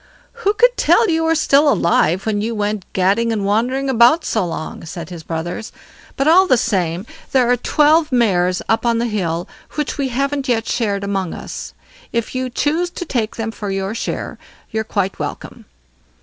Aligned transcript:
"Who 0.41 0.55
could 0.55 0.75
tell 0.77 1.11
you 1.11 1.25
were 1.25 1.35
still 1.35 1.71
alive, 1.71 2.25
when 2.25 2.41
you 2.41 2.55
went 2.55 2.91
gadding 2.91 3.31
and 3.31 3.45
wandering 3.45 3.87
about 3.87 4.25
so 4.25 4.43
long?" 4.47 4.83
said 4.83 5.11
his 5.11 5.21
brothers. 5.21 5.71
"But 6.17 6.27
all 6.27 6.47
the 6.47 6.57
same; 6.57 7.05
there 7.33 7.51
are 7.51 7.55
twelve 7.55 8.11
mares 8.11 8.63
up 8.67 8.83
on 8.83 8.97
the 8.97 9.05
hill 9.05 9.47
which 9.75 9.99
we 9.99 10.07
haven't 10.07 10.47
yet 10.49 10.67
shared 10.67 11.03
among 11.03 11.35
us; 11.35 11.75
if 12.11 12.33
you 12.33 12.49
choose 12.49 12.89
to 12.89 13.05
take 13.05 13.35
them 13.35 13.51
for 13.51 13.69
your 13.69 13.93
share, 13.93 14.39
you're 14.71 14.83
quite 14.83 15.19
welcome." 15.19 15.65